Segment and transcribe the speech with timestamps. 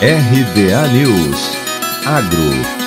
[0.00, 1.56] RBA News.
[2.04, 2.85] Agro